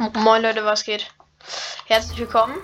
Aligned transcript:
Moin 0.00 0.40
Leute, 0.40 0.64
was 0.64 0.84
geht? 0.84 1.10
Herzlich 1.84 2.16
willkommen. 2.20 2.56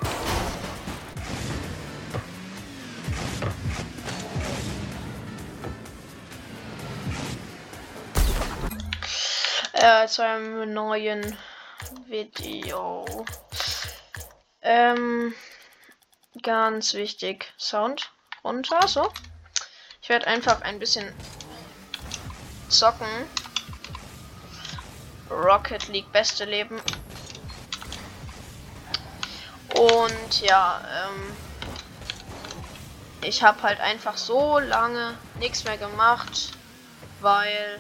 Äh, 9.75 10.07
zu 10.07 10.25
einem 10.25 10.73
neuen 10.73 11.37
Video. 12.07 13.05
Ähm, 14.63 15.35
ganz 16.43 16.95
wichtig. 16.95 17.53
Sound 17.59 18.11
runter, 18.45 18.89
so. 18.89 19.13
Ich 20.01 20.09
werde 20.09 20.27
einfach 20.27 20.63
ein 20.63 20.79
bisschen 20.79 21.13
zocken. 22.71 23.07
Rocket 25.31 25.89
League 25.89 26.11
beste 26.13 26.47
Leben. 26.47 26.81
Und 29.77 30.41
ja, 30.41 30.81
ähm, 30.85 31.37
ich 33.23 33.43
habe 33.43 33.63
halt 33.63 33.81
einfach 33.81 34.17
so 34.17 34.59
lange 34.59 35.19
nichts 35.39 35.65
mehr 35.65 35.77
gemacht, 35.77 36.53
weil 37.21 37.79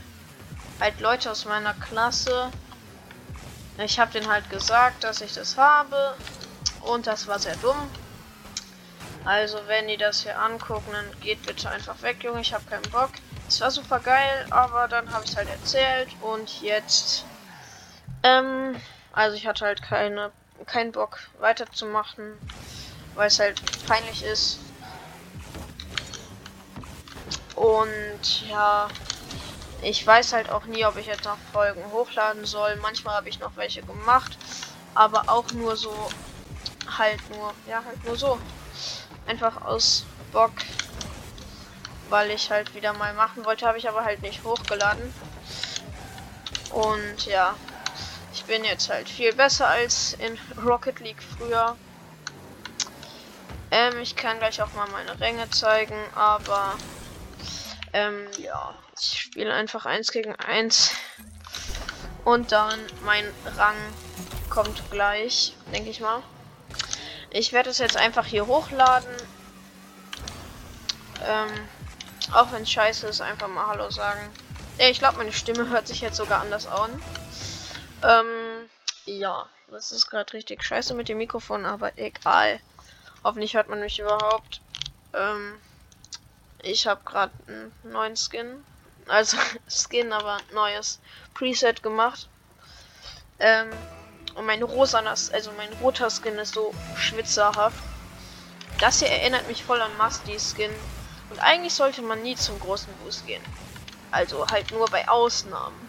halt 0.79 1.01
Leute 1.01 1.31
aus 1.31 1.47
meiner 1.47 1.73
Klasse, 1.75 2.51
ich 3.79 3.99
habe 3.99 4.13
denen 4.13 4.29
halt 4.29 4.51
gesagt, 4.51 5.05
dass 5.05 5.21
ich 5.21 5.33
das 5.33 5.57
habe 5.57 6.15
und 6.83 7.07
das 7.07 7.27
war 7.27 7.39
sehr 7.39 7.57
dumm. 7.57 7.89
Also 9.25 9.59
wenn 9.67 9.89
die 9.89 9.97
das 9.97 10.23
hier 10.23 10.39
angucken, 10.39 10.93
dann 10.93 11.21
geht 11.21 11.45
bitte 11.47 11.71
einfach 11.71 12.01
weg, 12.03 12.23
Junge, 12.23 12.41
ich 12.41 12.53
habe 12.53 12.65
keinen 12.67 12.91
Bock. 12.91 13.11
Es 13.49 13.61
war 13.61 13.71
super 13.71 14.01
geil, 14.01 14.47
aber 14.51 14.87
dann 14.89 15.13
habe 15.13 15.25
ich 15.25 15.31
es 15.31 15.37
halt 15.37 15.49
erzählt 15.49 16.09
und 16.21 16.60
jetzt, 16.60 17.25
ähm, 18.23 18.77
also 19.13 19.37
ich 19.37 19.47
hatte 19.47 19.65
halt 19.65 19.83
keine 19.83 20.31
keinen 20.65 20.93
Bock 20.93 21.18
weiterzumachen, 21.38 22.38
weil 23.15 23.29
es 23.29 23.38
halt 23.38 23.60
peinlich 23.87 24.23
ist. 24.24 24.59
Und 27.54 28.48
ja, 28.48 28.88
ich 29.82 30.07
weiß 30.07 30.32
halt 30.32 30.51
auch 30.51 30.65
nie, 30.66 30.85
ob 30.85 30.96
ich 30.96 31.07
jetzt 31.07 31.24
noch 31.24 31.38
Folgen 31.52 31.82
hochladen 31.93 32.45
soll. 32.45 32.76
Manchmal 32.76 33.16
habe 33.16 33.29
ich 33.29 33.40
noch 33.40 33.57
welche 33.57 33.82
gemacht, 33.82 34.37
aber 34.95 35.24
auch 35.29 35.51
nur 35.52 35.76
so, 35.76 35.93
halt 36.98 37.20
nur, 37.30 37.54
ja, 37.66 37.82
halt 37.85 38.04
nur 38.04 38.16
so. 38.16 38.38
Einfach 39.26 39.63
aus 39.63 40.04
Bock, 40.32 40.52
weil 42.10 42.30
ich 42.30 42.51
halt 42.51 42.74
wieder 42.74 42.93
mal 42.93 43.15
machen 43.15 43.45
wollte, 43.45 43.66
habe 43.66 43.79
ich 43.79 43.88
aber 43.88 44.04
halt 44.04 44.23
nicht 44.23 44.45
hochgeladen. 44.45 45.13
Und 46.70 47.26
ja, 47.26 47.54
bin 48.47 48.65
jetzt 48.65 48.89
halt 48.89 49.09
viel 49.09 49.33
besser 49.33 49.69
als 49.69 50.15
in 50.15 50.39
Rocket 50.65 51.01
League 51.01 51.23
früher. 51.23 51.77
Ähm, 53.71 53.99
ich 54.01 54.16
kann 54.16 54.38
gleich 54.38 54.63
auch 54.63 54.73
mal 54.75 54.88
meine 54.88 55.19
Ränge 55.21 55.51
zeigen, 55.51 55.99
aber 56.15 56.75
ähm, 57.93 58.27
ja, 58.38 58.75
ich 58.99 59.21
spiele 59.21 59.53
einfach 59.53 59.87
1 59.87 60.13
gegen 60.13 60.35
1 60.37 60.93
und 62.25 62.53
dann 62.53 62.79
mein 63.05 63.25
Rang 63.57 63.77
kommt 64.50 64.91
gleich, 64.91 65.55
denke 65.72 65.91
ich 65.91 66.00
mal. 66.00 66.22
Ich 67.31 67.53
werde 67.53 67.71
es 67.71 67.78
jetzt 67.78 67.97
einfach 67.97 68.27
hier 68.27 68.47
hochladen. 68.47 69.15
Ähm, 71.25 71.50
auch 72.33 72.53
wenn 72.53 72.65
scheiße 72.65 73.06
ist, 73.09 73.21
einfach 73.21 73.49
mal 73.49 73.66
Hallo 73.66 73.91
sagen. 73.91 74.31
Ja, 74.78 74.88
ich 74.88 74.99
glaube, 74.99 75.19
meine 75.19 75.33
Stimme 75.33 75.69
hört 75.69 75.88
sich 75.88 76.00
jetzt 76.00 76.16
sogar 76.16 76.41
anders 76.41 76.66
an. 76.66 77.03
Ähm, 78.03 78.69
ja, 79.05 79.49
das 79.69 79.93
ist 79.93 80.09
gerade 80.09 80.32
richtig 80.32 80.62
scheiße 80.62 80.94
mit 80.94 81.09
dem 81.09 81.19
Mikrofon, 81.19 81.65
aber 81.65 81.97
egal. 81.98 82.60
Hoffentlich 83.25 83.54
hört 83.54 83.69
man 83.69 83.81
mich 83.81 83.98
überhaupt. 83.98 84.60
Ähm, 85.12 85.59
ich 86.62 86.87
habe 86.87 87.03
gerade 87.04 87.32
einen 87.47 87.72
neuen 87.84 88.16
Skin. 88.16 88.65
Also 89.09 89.37
Skin, 89.69 90.12
aber 90.12 90.38
neues 90.53 91.00
Preset 91.34 91.82
gemacht. 91.82 92.28
Ähm, 93.38 93.70
und 94.34 94.47
mein 94.47 94.62
rosa, 94.62 94.99
also 94.99 95.53
mein 95.53 95.72
roter 95.75 96.10
Skin 96.10 96.38
ist 96.38 96.54
so 96.54 96.75
schwitzerhaft. 96.97 97.78
Das 98.78 98.99
hier 98.99 99.09
erinnert 99.09 99.49
mich 99.49 99.65
voll 99.65 99.81
an 99.81 99.97
Musty 99.97 100.38
Skin. 100.38 100.72
Und 101.31 101.38
eigentlich 101.41 101.75
sollte 101.75 102.03
man 102.03 102.22
nie 102.22 102.37
zum 102.37 102.59
großen 102.60 102.93
Boost 102.99 103.26
gehen. 103.26 103.43
Also 104.10 104.47
halt 104.47 104.70
nur 104.70 104.87
bei 104.87 105.09
Ausnahmen. 105.09 105.85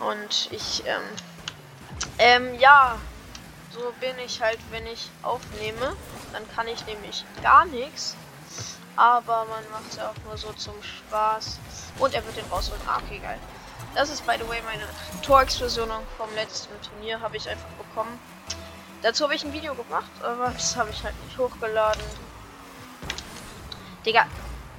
Und 0.00 0.48
ich, 0.52 0.84
ähm, 0.86 1.02
ähm, 2.18 2.58
ja, 2.58 2.98
so 3.72 3.92
bin 4.00 4.18
ich 4.24 4.40
halt, 4.40 4.58
wenn 4.70 4.86
ich 4.86 5.10
aufnehme. 5.22 5.96
Dann 6.32 6.48
kann 6.54 6.68
ich 6.68 6.84
nämlich 6.86 7.24
gar 7.42 7.64
nichts. 7.66 8.16
Aber 8.96 9.44
man 9.44 9.70
macht 9.70 9.90
es 9.90 9.96
ja 9.96 10.10
auch 10.10 10.24
nur 10.24 10.36
so 10.36 10.52
zum 10.54 10.74
Spaß. 10.82 11.58
Und 11.98 12.14
er 12.14 12.24
wird 12.24 12.36
den 12.36 12.46
rausholen. 12.46 12.80
Ah, 12.86 13.00
okay, 13.04 13.18
geil. 13.18 13.38
Das 13.94 14.08
ist, 14.10 14.26
by 14.26 14.34
the 14.38 14.48
way, 14.48 14.60
meine 14.62 14.86
Torexplosion 15.22 15.88
vom 16.16 16.34
letzten 16.34 16.74
Turnier. 16.82 17.20
Habe 17.20 17.36
ich 17.36 17.48
einfach 17.48 17.68
bekommen. 17.70 18.18
Dazu 19.02 19.24
habe 19.24 19.34
ich 19.34 19.44
ein 19.44 19.52
Video 19.52 19.74
gemacht, 19.74 20.10
aber 20.22 20.50
das 20.50 20.74
habe 20.76 20.90
ich 20.90 21.02
halt 21.04 21.14
nicht 21.24 21.36
hochgeladen. 21.38 22.02
Digga, 24.04 24.26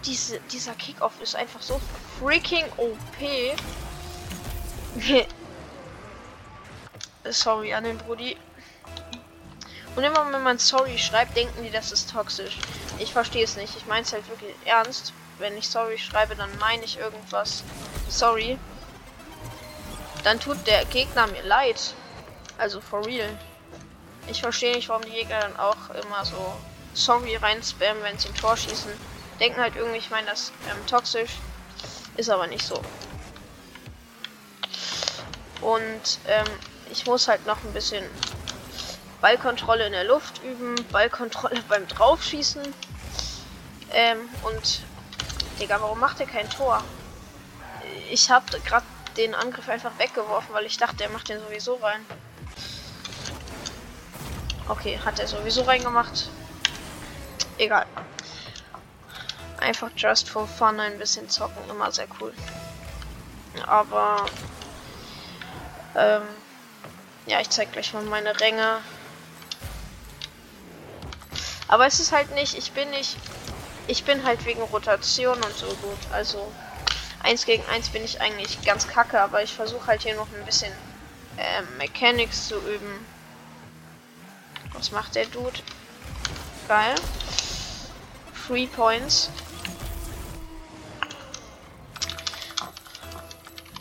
diese, 0.05 0.39
dieser 0.51 0.73
Kickoff 0.73 1.13
ist 1.21 1.35
einfach 1.35 1.61
so 1.61 1.79
freaking 2.19 2.65
OP. 2.77 2.97
sorry 7.29 7.73
an 7.73 7.83
den 7.83 7.97
Brudi. 7.97 8.37
Und 9.95 10.03
immer 10.03 10.31
wenn 10.31 10.43
man 10.43 10.59
sorry 10.59 10.97
schreibt, 10.97 11.35
denken 11.35 11.63
die, 11.63 11.71
das 11.71 11.91
ist 11.91 12.11
toxisch. 12.11 12.57
Ich 12.99 13.11
verstehe 13.11 13.43
es 13.43 13.55
nicht. 13.55 13.75
Ich 13.75 13.87
meine 13.87 14.03
es 14.03 14.13
halt 14.13 14.29
wirklich 14.29 14.53
ernst. 14.65 15.13
Wenn 15.39 15.57
ich 15.57 15.67
sorry 15.67 15.97
schreibe, 15.97 16.35
dann 16.35 16.55
meine 16.59 16.83
ich 16.83 16.97
irgendwas. 16.97 17.63
Sorry. 18.07 18.59
Dann 20.23 20.39
tut 20.39 20.67
der 20.67 20.85
Gegner 20.85 21.27
mir 21.27 21.43
leid. 21.43 21.93
Also 22.57 22.81
for 22.81 23.05
real. 23.05 23.29
Ich 24.27 24.41
verstehe 24.41 24.75
nicht, 24.75 24.89
warum 24.89 25.03
die 25.03 25.11
Gegner 25.11 25.39
dann 25.39 25.57
auch 25.57 25.89
immer 25.89 26.25
so 26.25 26.53
sorry 26.93 27.35
rein 27.35 27.63
spammen, 27.63 28.03
wenn 28.03 28.17
sie 28.17 28.27
ein 28.27 28.35
Tor 28.35 28.57
schießen. 28.57 28.91
Denken 29.39 29.61
halt 29.61 29.75
irgendwie, 29.75 29.99
ich 29.99 30.09
meine 30.09 30.27
das 30.27 30.51
ähm, 30.69 30.85
toxisch. 30.87 31.31
Ist 32.17 32.29
aber 32.29 32.47
nicht 32.47 32.65
so. 32.65 32.81
Und 35.61 36.19
ähm, 36.27 36.47
ich 36.91 37.05
muss 37.05 37.27
halt 37.27 37.45
noch 37.45 37.63
ein 37.63 37.73
bisschen 37.73 38.05
Ballkontrolle 39.21 39.87
in 39.87 39.93
der 39.93 40.03
Luft 40.03 40.43
üben, 40.43 40.75
Ballkontrolle 40.91 41.61
beim 41.69 41.87
Draufschießen. 41.87 42.73
Ähm, 43.91 44.29
und 44.43 44.81
Digga, 45.59 45.81
warum 45.81 45.99
macht 45.99 46.19
er 46.19 46.27
kein 46.27 46.49
Tor? 46.49 46.83
Ich 48.09 48.29
habe 48.29 48.59
gerade 48.61 48.85
den 49.17 49.33
Angriff 49.33 49.67
einfach 49.67 49.97
weggeworfen, 49.97 50.53
weil 50.53 50.65
ich 50.65 50.77
dachte, 50.77 51.03
er 51.03 51.09
macht 51.09 51.29
den 51.29 51.39
sowieso 51.39 51.75
rein. 51.75 52.05
Okay, 54.69 54.99
hat 55.03 55.19
er 55.19 55.27
sowieso 55.27 55.63
reingemacht. 55.63 56.29
Egal. 57.57 57.85
Einfach 59.59 59.89
just 59.95 60.29
for 60.29 60.47
fun 60.47 60.79
ein 60.79 60.99
bisschen 60.99 61.29
zocken, 61.29 61.67
immer 61.69 61.91
sehr 61.91 62.07
cool. 62.19 62.33
Aber 63.65 64.25
ähm, 65.97 66.21
ja, 67.25 67.41
ich 67.41 67.49
zeige 67.49 67.71
gleich 67.71 67.93
mal 67.93 68.03
meine 68.03 68.39
Ränge. 68.39 68.79
Aber 71.67 71.85
es 71.85 71.99
ist 71.99 72.13
halt 72.13 72.33
nicht, 72.35 72.57
ich 72.57 72.71
bin 72.71 72.89
nicht, 72.91 73.17
ich 73.87 74.05
bin 74.05 74.23
halt 74.23 74.45
wegen 74.45 74.61
Rotation 74.61 75.35
und 75.35 75.57
so 75.57 75.67
gut. 75.67 75.99
Also 76.13 76.49
1 77.23 77.45
gegen 77.45 77.65
1 77.65 77.89
bin 77.89 78.05
ich 78.05 78.21
eigentlich 78.21 78.61
ganz 78.61 78.87
kacke, 78.87 79.19
aber 79.19 79.43
ich 79.43 79.53
versuche 79.53 79.87
halt 79.87 80.03
hier 80.03 80.15
noch 80.15 80.27
ein 80.33 80.45
bisschen 80.45 80.71
äh, 81.37 81.61
Mechanics 81.77 82.47
zu 82.47 82.55
üben. 82.55 83.05
Was 84.73 84.91
macht 84.91 85.15
der 85.15 85.25
Dude? 85.25 85.59
Geil. 86.67 86.95
Three 88.45 88.67
Points. 88.67 89.29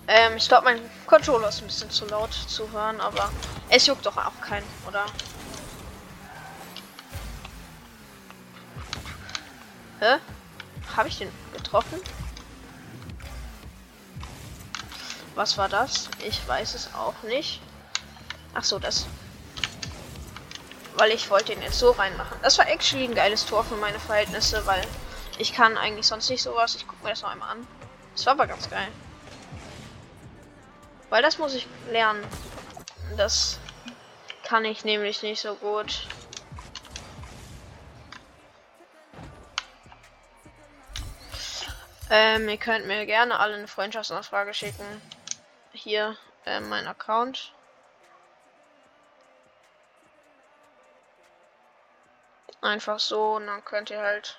Ähm, 0.08 0.36
ich 0.36 0.48
glaube, 0.48 0.64
mein 0.64 0.80
Controller 1.06 1.49
ist 1.49 1.61
ein 1.61 1.67
bisschen 1.67 1.91
zu 1.91 2.05
laut 2.06 2.32
zu 2.32 2.70
hören, 2.73 3.00
aber 3.00 3.31
es 3.69 3.87
juckt 3.87 4.05
doch 4.05 4.17
auch 4.17 4.41
keinen, 4.41 4.67
oder? 4.87 5.06
Hä? 10.00 10.17
Habe 10.97 11.08
ich 11.08 11.19
den 11.19 11.31
getroffen? 11.53 12.00
Was 15.35 15.56
war 15.58 15.69
das? 15.69 16.08
Ich 16.26 16.47
weiß 16.49 16.75
es 16.75 16.94
auch 16.94 17.23
nicht. 17.23 17.61
Ach 18.55 18.64
so, 18.64 18.79
das. 18.79 19.06
Weil 20.97 21.11
ich 21.11 21.29
wollte 21.31 21.53
ihn 21.53 21.62
jetzt 21.62 21.79
so 21.79 21.91
reinmachen. 21.91 22.38
Das 22.43 22.58
war 22.58 22.67
actually 22.69 23.05
ein 23.05 23.14
geiles 23.14 23.44
Tor 23.44 23.62
für 23.64 23.76
meine 23.76 24.00
Verhältnisse, 24.00 24.64
weil 24.67 24.82
ich 25.38 25.53
kann 25.53 25.76
eigentlich 25.76 26.06
sonst 26.06 26.31
nicht 26.31 26.43
sowas. 26.43 26.75
Ich 26.75 26.87
gucke 26.87 27.05
mir 27.05 27.11
das 27.11 27.23
noch 27.23 27.31
einmal 27.31 27.50
an. 27.50 27.67
Das 28.14 28.25
war 28.25 28.32
aber 28.32 28.47
ganz 28.47 28.69
geil. 28.70 28.88
Weil 31.08 31.23
das 31.23 31.38
muss 31.38 31.55
ich 31.55 31.67
lernen. 31.91 32.25
Das 33.17 33.58
kann 34.43 34.64
ich 34.64 34.85
nämlich 34.85 35.23
nicht 35.23 35.41
so 35.41 35.55
gut. 35.55 36.06
Ähm, 42.08 42.49
ihr 42.49 42.56
könnt 42.56 42.87
mir 42.87 43.05
gerne 43.06 43.41
alle 43.41 43.55
eine 43.55 43.67
Freundschaftsanfrage 43.67 44.55
schicken. 44.55 45.03
Hier 45.73 46.17
äh, 46.44 46.61
mein 46.61 46.87
Account. 46.87 47.53
Einfach 52.61 52.99
so 53.00 53.35
und 53.35 53.47
dann 53.47 53.64
könnt 53.64 53.91
ihr 53.91 54.00
halt 54.00 54.38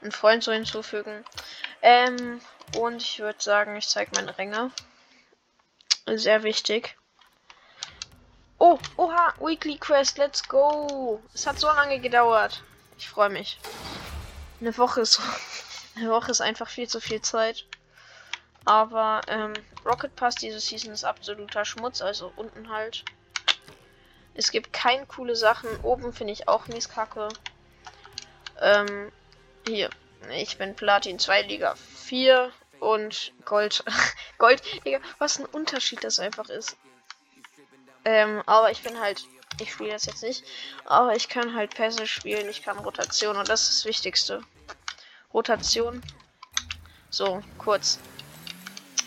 einen 0.00 0.12
Freund 0.12 0.42
so 0.42 0.52
hinzufügen. 0.52 1.24
Ähm, 1.82 2.40
und 2.76 3.02
ich 3.02 3.20
würde 3.20 3.42
sagen, 3.42 3.76
ich 3.76 3.88
zeige 3.88 4.10
meine 4.14 4.36
Ränge. 4.36 4.70
Sehr 6.18 6.42
wichtig. 6.42 6.96
Oh, 8.58 8.78
oha, 8.96 9.34
Weekly 9.40 9.78
Quest, 9.78 10.18
let's 10.18 10.46
go. 10.46 11.22
Es 11.32 11.46
hat 11.46 11.58
so 11.58 11.66
lange 11.68 12.00
gedauert. 12.00 12.62
Ich 12.98 13.08
freue 13.08 13.30
mich. 13.30 13.58
Eine 14.60 14.76
Woche 14.76 15.00
ist 15.00 15.20
eine 15.96 16.10
Woche 16.10 16.30
ist 16.30 16.40
einfach 16.40 16.68
viel 16.68 16.86
zu 16.86 17.00
viel 17.00 17.22
Zeit. 17.22 17.64
Aber 18.64 19.22
ähm, 19.26 19.54
Rocket 19.84 20.14
Pass 20.14 20.34
diese 20.36 20.60
Season 20.60 20.92
ist 20.92 21.04
absoluter 21.04 21.64
Schmutz, 21.64 22.00
also 22.00 22.32
unten 22.36 22.70
halt. 22.70 23.04
Es 24.34 24.52
gibt 24.52 24.72
keine 24.72 25.06
coole 25.06 25.34
Sachen. 25.34 25.68
Oben 25.82 26.12
finde 26.12 26.34
ich 26.34 26.46
auch 26.46 26.68
mies 26.68 26.88
kacke. 26.88 27.28
Ähm, 28.60 29.10
hier. 29.66 29.90
Ich 30.30 30.56
bin 30.58 30.76
Platin 30.76 31.18
2 31.18 31.42
Liga 31.42 31.74
4 31.74 32.52
und 32.82 33.32
Gold. 33.44 33.84
Gold, 34.38 34.62
Digga, 34.84 34.98
was 35.18 35.38
ein 35.38 35.46
Unterschied 35.46 36.02
das 36.02 36.18
einfach 36.18 36.48
ist. 36.48 36.76
Ähm, 38.04 38.42
aber 38.46 38.70
ich 38.72 38.82
bin 38.82 38.98
halt. 39.00 39.24
Ich 39.60 39.72
spiele 39.72 39.92
das 39.92 40.06
jetzt 40.06 40.22
nicht. 40.22 40.44
Aber 40.84 41.14
ich 41.14 41.28
kann 41.28 41.54
halt 41.54 41.74
Pässe 41.74 42.06
spielen, 42.06 42.48
ich 42.48 42.62
kann 42.62 42.78
Rotation 42.78 43.36
und 43.36 43.48
das 43.48 43.68
ist 43.68 43.78
das 43.78 43.84
Wichtigste. 43.84 44.42
Rotation. 45.32 46.02
So, 47.10 47.42
kurz. 47.58 47.98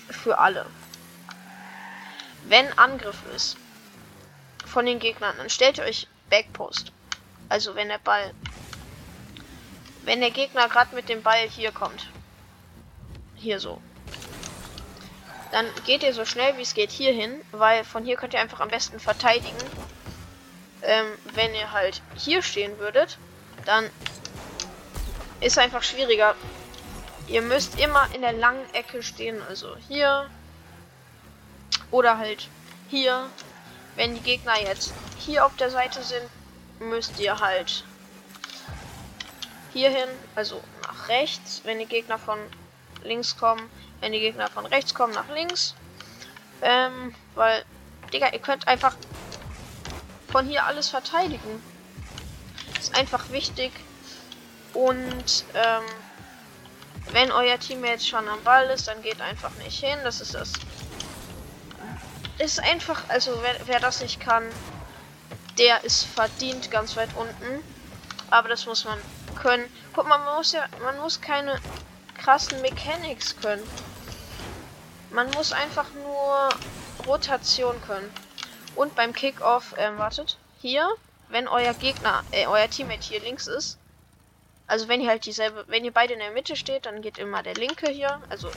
Für 0.10 0.38
alle. 0.38 0.68
Wenn 2.44 2.72
Angriff 2.78 3.18
ist 3.36 3.58
von 4.66 4.86
den 4.86 5.00
Gegnern, 5.00 5.36
dann 5.38 5.50
stellt 5.50 5.80
ihr 5.80 5.84
euch 5.84 6.08
Backpost. 6.30 6.94
Also 7.50 7.76
wenn 7.76 7.90
der 7.90 7.98
Ball. 7.98 8.34
Wenn 10.04 10.22
der 10.22 10.32
Gegner 10.32 10.70
gerade 10.70 10.96
mit 10.96 11.10
dem 11.10 11.24
Ball 11.24 11.50
hier 11.50 11.72
kommt. 11.72 12.08
Hier 13.36 13.60
so. 13.60 13.82
Dann 15.52 15.68
geht 15.86 16.04
ihr 16.04 16.14
so 16.14 16.26
schnell 16.26 16.58
wie 16.58 16.64
es 16.64 16.74
geht 16.74 16.92
hier 16.92 17.14
hin, 17.14 17.42
weil 17.52 17.84
von 17.84 18.04
hier 18.04 18.18
könnt 18.18 18.34
ihr 18.34 18.42
einfach 18.42 18.60
am 18.60 18.70
besten 18.70 19.00
verteidigen. 19.00 19.56
Ähm, 20.82 21.08
wenn 21.34 21.56
ihr 21.56 21.72
halt 21.72 22.02
hier 22.16 22.42
stehen 22.42 22.78
würdet, 22.78 23.18
dann 23.66 23.90
ist 25.42 25.58
einfach 25.58 25.84
schwieriger. 25.84 26.36
Ihr 27.28 27.42
müsst 27.42 27.80
immer 27.80 28.08
in 28.14 28.22
der 28.22 28.34
langen 28.34 28.66
Ecke 28.74 29.02
stehen, 29.02 29.42
also 29.48 29.76
hier 29.88 30.30
oder 31.92 32.18
halt 32.18 32.50
hier. 32.90 33.30
Wenn 33.96 34.14
die 34.14 34.22
Gegner 34.22 34.60
jetzt 34.62 34.94
hier 35.18 35.46
auf 35.46 35.56
der 35.56 35.72
Seite 35.72 36.04
sind, 36.04 36.30
müsst 36.80 37.18
ihr 37.20 37.40
halt 37.40 37.86
hier 39.72 39.90
hin, 39.90 40.10
also 40.36 40.62
nach 40.84 41.08
rechts. 41.08 41.62
Wenn 41.64 41.80
die 41.80 41.86
Gegner 41.86 42.20
von 42.20 42.38
links 43.06 43.38
kommen, 43.38 43.70
wenn 44.02 44.12
die 44.12 44.20
Gegner 44.20 44.50
von 44.50 44.66
rechts 44.66 44.94
kommen, 44.94 45.14
nach 45.14 45.30
links. 45.30 45.76
Ähm, 46.62 47.14
weil, 47.36 47.64
Digga, 48.12 48.32
ihr 48.32 48.40
könnt 48.40 48.68
einfach 48.68 48.96
von 50.32 50.46
hier 50.48 50.66
alles 50.66 50.90
verteidigen. 50.90 51.62
Ist 52.80 52.98
einfach 52.98 53.30
wichtig, 53.30 53.72
und 54.76 55.46
ähm, 55.54 55.84
wenn 57.12 57.32
euer 57.32 57.58
Team 57.58 57.84
jetzt 57.86 58.08
schon 58.08 58.28
am 58.28 58.44
Ball 58.44 58.70
ist, 58.70 58.90
dann 58.90 59.02
geht 59.02 59.22
einfach 59.22 59.52
nicht 59.64 59.80
hin. 59.80 59.98
Das 60.04 60.20
ist 60.20 60.36
das. 60.36 60.52
Ist 62.38 62.60
einfach, 62.60 63.02
also 63.08 63.40
wer, 63.42 63.56
wer 63.68 63.80
das 63.80 64.02
nicht 64.02 64.20
kann, 64.20 64.44
der 65.58 65.82
ist 65.86 66.04
verdient 66.04 66.70
ganz 66.70 66.98
weit 66.98 67.10
unten. 67.16 67.64
Aber 68.30 68.50
das 68.50 68.66
muss 68.66 68.84
man 68.84 69.00
können. 69.36 69.66
Guck 69.94 70.10
mal, 70.10 70.18
man 70.18 70.36
muss 70.36 70.52
ja, 70.52 70.66
man 70.84 71.00
muss 71.00 71.22
keine 71.22 71.58
krassen 72.26 72.60
Mechanics 72.62 73.38
können. 73.40 73.62
Man 75.12 75.30
muss 75.32 75.54
einfach 75.54 75.86
nur 75.94 76.50
Rotation 77.06 77.80
können. 77.86 78.12
Und 78.76 78.96
beim 78.96 79.14
Kickoff, 79.14 79.76
ähm, 79.78 80.00
wartet, 80.00 80.40
hier, 80.60 80.90
wenn 81.30 81.48
euer 81.48 81.76
Gegner, 81.76 82.24
äh, 82.32 82.48
euer 82.48 82.68
Teammate 82.68 83.04
hier 83.04 83.20
links 83.20 83.46
ist, 83.46 83.78
also 84.66 84.88
wenn 84.88 85.02
ihr 85.02 85.10
halt 85.10 85.28
dieselbe, 85.28 85.66
wenn 85.68 85.86
ihr 85.86 85.94
beide 85.94 86.14
in 86.14 86.20
der 86.20 86.32
Mitte 86.32 86.56
steht, 86.56 86.88
dann 86.88 87.04
geht 87.04 87.20
immer 87.20 87.44
der 87.44 87.54
linke 87.54 87.92
hier. 87.92 88.20
Also 88.28 88.50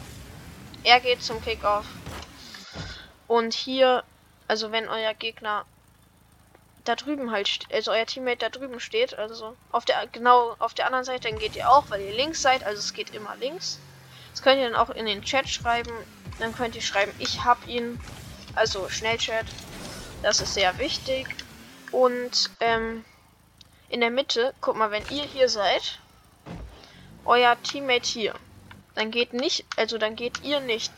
er 0.82 1.00
geht 1.00 1.22
zum 1.22 1.44
Kickoff. 1.44 1.84
Und 3.26 3.52
hier, 3.52 4.02
also 4.48 4.72
wenn 4.72 4.88
euer 4.88 5.12
Gegner 5.12 5.66
da 6.88 6.96
drüben 6.96 7.30
halt, 7.30 7.66
also 7.72 7.92
euer 7.92 8.06
Teammate 8.06 8.38
da 8.38 8.48
drüben 8.48 8.80
steht, 8.80 9.18
also 9.18 9.56
auf 9.72 9.84
der 9.84 10.06
genau 10.06 10.56
auf 10.58 10.74
der 10.74 10.86
anderen 10.86 11.04
Seite, 11.04 11.28
dann 11.28 11.38
geht 11.38 11.54
ihr 11.54 11.70
auch, 11.70 11.90
weil 11.90 12.00
ihr 12.00 12.14
links 12.14 12.40
seid, 12.40 12.64
also 12.64 12.78
es 12.78 12.94
geht 12.94 13.14
immer 13.14 13.36
links. 13.36 13.78
Das 14.32 14.42
könnt 14.42 14.60
ihr 14.60 14.70
dann 14.70 14.78
auch 14.78 14.90
in 14.90 15.06
den 15.06 15.22
Chat 15.22 15.48
schreiben. 15.48 15.90
Dann 16.38 16.54
könnt 16.54 16.76
ihr 16.76 16.82
schreiben, 16.82 17.12
ich 17.18 17.44
hab 17.44 17.66
ihn. 17.66 18.00
Also 18.54 18.88
Schnellchat. 18.88 19.46
Das 20.22 20.40
ist 20.40 20.54
sehr 20.54 20.78
wichtig. 20.78 21.26
Und 21.90 22.50
ähm, 22.60 23.04
in 23.88 24.00
der 24.00 24.10
Mitte, 24.10 24.54
guck 24.60 24.76
mal, 24.76 24.90
wenn 24.90 25.02
ihr 25.10 25.24
hier 25.24 25.48
seid, 25.48 25.98
euer 27.24 27.60
Teammate 27.62 28.06
hier, 28.06 28.34
dann 28.94 29.10
geht 29.10 29.32
nicht, 29.32 29.64
also 29.76 29.98
dann 29.98 30.16
geht 30.16 30.42
ihr 30.42 30.60
nicht, 30.60 30.92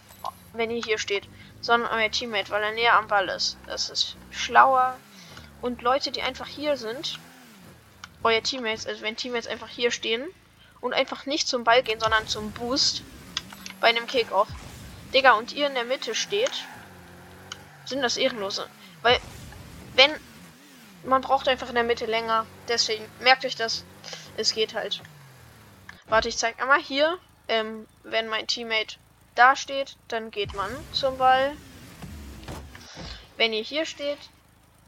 wenn 0.52 0.70
ihr 0.70 0.82
hier 0.82 0.98
steht, 0.98 1.28
sondern 1.60 1.90
euer 1.92 2.10
Teammate, 2.10 2.50
weil 2.50 2.62
er 2.62 2.72
näher 2.72 2.94
am 2.94 3.08
Ball 3.08 3.28
ist. 3.28 3.56
Das 3.66 3.90
ist 3.90 4.16
schlauer. 4.31 4.96
Und 5.60 5.82
Leute, 5.82 6.10
die 6.10 6.22
einfach 6.22 6.46
hier 6.46 6.76
sind, 6.76 7.18
euer 8.22 8.42
Teammates, 8.42 8.86
also 8.86 9.02
wenn 9.02 9.16
Teammates 9.16 9.46
einfach 9.46 9.68
hier 9.68 9.90
stehen 9.90 10.26
und 10.80 10.92
einfach 10.92 11.26
nicht 11.26 11.48
zum 11.48 11.64
Ball 11.64 11.82
gehen, 11.82 12.00
sondern 12.00 12.26
zum 12.26 12.52
Boost 12.52 13.02
bei 13.80 13.88
einem 13.88 14.06
Kickoff. 14.06 14.49
Digga, 15.12 15.32
und 15.32 15.52
ihr 15.52 15.66
in 15.66 15.75
der 15.75 15.85
Mitte 15.85 16.14
steht, 16.14 16.64
sind 17.85 18.02
das 18.02 18.16
Ehrenlose. 18.16 18.66
Weil, 19.02 19.18
wenn 19.94 20.12
man 21.04 21.23
braucht 21.23 21.49
einfach 21.49 21.68
in 21.68 21.75
der 21.75 21.85
Mitte 21.85 22.06
länger. 22.06 22.46
Deswegen 22.68 23.04
merkt 23.20 23.44
euch 23.44 23.56
das. 23.56 23.85
Es 24.37 24.52
geht 24.52 24.75
halt. 24.75 25.00
Warte, 26.06 26.28
ich 26.28 26.37
zeig 26.37 26.61
einmal 26.61 26.80
hier. 26.80 27.18
Ähm, 27.49 27.87
wenn 28.02 28.28
mein 28.28 28.46
Teammate 28.46 28.96
da 29.35 29.56
steht, 29.56 29.96
dann 30.08 30.30
geht 30.30 30.54
man 30.54 30.70
zum 30.92 31.18
Ball. 31.18 31.56
Wenn 33.37 33.52
ihr 33.52 33.62
hier 33.62 33.87
steht, 33.87 34.18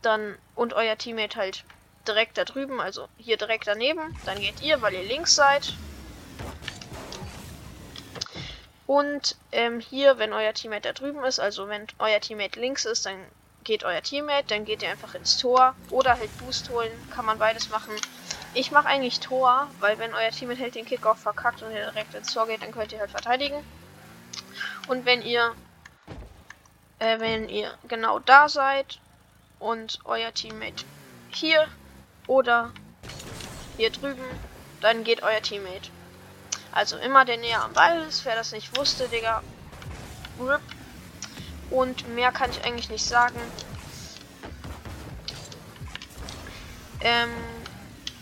dann 0.03 0.37
und 0.55 0.75
euer 0.75 0.97
Teammate 0.97 1.37
halt 1.37 1.65
direkt 2.07 2.37
da 2.37 2.45
drüben, 2.45 2.81
also 2.81 3.09
hier 3.17 3.37
direkt 3.37 3.67
daneben, 3.67 4.17
dann 4.25 4.39
geht 4.41 4.61
ihr, 4.61 4.83
weil 4.83 4.95
ihr 4.95 5.05
links 5.05 5.35
seid. 5.35 5.73
Und 8.87 9.37
ähm, 9.53 9.81
hier, 9.81 10.19
wenn 10.19 10.33
euer 10.33 10.53
Teammate 10.53 10.83
da 10.83 10.93
drüben 10.93 11.25
ist, 11.25 11.39
also 11.39 11.69
wenn 11.69 11.87
euer 11.99 12.21
Teammate 12.21 12.61
links 12.61 12.85
ist, 12.85 13.07
dann 13.07 13.17
geht 13.65 13.85
euer 13.85 14.03
Teammate, 14.03 14.49
dann 14.49 14.65
geht 14.65 14.83
ihr 14.83 14.91
einfach 14.91 15.15
ins 15.15 15.39
Tor 15.39 15.75
oder 15.91 16.19
halt 16.19 16.37
Boost 16.39 16.69
holen, 16.69 16.91
kann 17.15 17.25
man 17.25 17.39
beides 17.39 17.71
machen. 17.71 17.95
Ich 18.55 18.71
mache 18.71 18.89
eigentlich 18.89 19.21
Tor, 19.21 19.69
weil 19.81 19.99
wenn 19.99 20.13
euer 20.13 20.31
Teammate 20.31 20.61
halt 20.61 20.75
den 20.75 20.85
Kickoff 20.85 21.21
verkackt 21.21 21.63
und 21.63 21.71
ihr 21.71 21.91
direkt 21.91 22.15
ins 22.15 22.35
Tor 22.35 22.47
geht, 22.47 22.63
dann 22.63 22.73
könnt 22.73 22.93
ihr 22.93 22.99
halt 22.99 23.11
verteidigen. 23.11 23.65
Und 24.89 25.07
wenn 25.07 25.23
ihr 25.23 25.55
äh, 26.99 27.19
wenn 27.19 27.49
ihr 27.49 27.73
genau 27.89 28.19
da 28.19 28.49
seid 28.49 28.99
und 29.63 30.01
euer 30.05 30.35
Teammate 30.35 30.85
hier 31.31 31.67
oder 32.27 32.73
hier 33.77 33.91
drüben, 33.91 34.25
dann 34.81 35.05
geht 35.05 35.23
euer 35.23 35.41
Teammate. 35.41 35.91
Also 36.73 36.97
immer 36.97 37.25
der 37.25 37.37
näher 37.37 37.63
am 37.63 37.73
Ball 37.73 38.03
ist, 38.03 38.25
wer 38.25 38.35
das 38.35 38.53
nicht 38.53 38.77
wusste, 38.77 39.09
Digga. 39.09 39.43
RIP 40.41 40.63
und 41.71 42.09
mehr 42.15 42.33
kann 42.33 42.51
ich 42.51 42.65
eigentlich 42.65 42.91
nicht 42.91 43.05
sagen. 43.05 43.39
Ähm, 47.01 47.31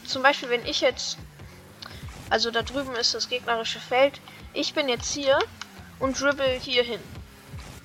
zum 0.04 0.22
Beispiel, 0.22 0.50
wenn 0.50 0.66
ich 0.66 0.80
jetzt. 0.80 1.18
Also 2.28 2.50
da 2.50 2.62
drüben 2.62 2.94
ist 2.94 3.14
das 3.14 3.28
gegnerische 3.28 3.80
Feld. 3.80 4.20
Ich 4.52 4.74
bin 4.74 4.88
jetzt 4.88 5.12
hier 5.12 5.38
und 5.98 6.20
dribble 6.20 6.58
hier 6.60 6.82
hin. 6.82 7.00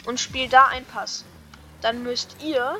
Und 0.05 0.19
spiele 0.19 0.49
da 0.49 0.65
einen 0.67 0.85
Pass. 0.85 1.25
Dann 1.81 2.03
müsst 2.03 2.37
ihr 2.43 2.79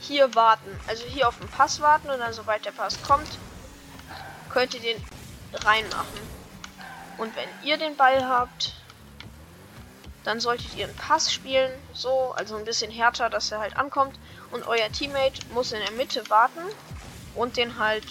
hier 0.00 0.34
warten. 0.34 0.78
Also 0.86 1.04
hier 1.04 1.28
auf 1.28 1.38
den 1.38 1.48
Pass 1.48 1.80
warten 1.80 2.10
und 2.10 2.18
dann 2.18 2.32
sobald 2.32 2.64
der 2.64 2.72
Pass 2.72 3.00
kommt, 3.02 3.28
könnt 4.48 4.74
ihr 4.74 4.80
den 4.80 5.04
reinmachen. 5.52 6.20
Und 7.18 7.34
wenn 7.36 7.48
ihr 7.62 7.76
den 7.76 7.96
Ball 7.96 8.26
habt, 8.26 8.74
dann 10.24 10.40
solltet 10.40 10.74
ihr 10.76 10.86
einen 10.86 10.96
Pass 10.96 11.32
spielen, 11.32 11.70
so, 11.94 12.32
also 12.36 12.56
ein 12.56 12.64
bisschen 12.64 12.90
härter, 12.90 13.30
dass 13.30 13.52
er 13.52 13.60
halt 13.60 13.76
ankommt. 13.76 14.18
Und 14.50 14.66
euer 14.66 14.90
Teammate 14.90 15.40
muss 15.52 15.72
in 15.72 15.80
der 15.80 15.92
Mitte 15.92 16.28
warten 16.28 16.60
und 17.34 17.56
den 17.56 17.78
halt, 17.78 18.04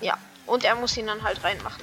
ja, 0.00 0.16
und 0.46 0.64
er 0.64 0.74
muss 0.74 0.96
ihn 0.96 1.06
dann 1.06 1.22
halt 1.22 1.42
reinmachen. 1.44 1.82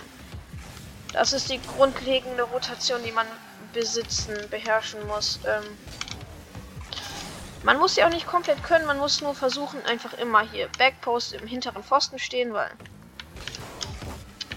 Das 1.13 1.33
ist 1.33 1.49
die 1.49 1.61
grundlegende 1.61 2.43
Rotation, 2.43 3.03
die 3.03 3.11
man 3.11 3.27
besitzen, 3.73 4.35
beherrschen 4.49 5.05
muss. 5.07 5.39
Ähm, 5.45 5.63
man 7.63 7.77
muss 7.77 7.95
sie 7.95 8.03
auch 8.03 8.09
nicht 8.09 8.27
komplett 8.27 8.63
können, 8.63 8.85
man 8.85 8.97
muss 8.97 9.21
nur 9.21 9.35
versuchen, 9.35 9.83
einfach 9.85 10.13
immer 10.13 10.41
hier 10.41 10.69
Backpost 10.77 11.33
im 11.33 11.47
hinteren 11.47 11.83
Pfosten 11.83 12.19
stehen, 12.19 12.53
weil 12.53 12.71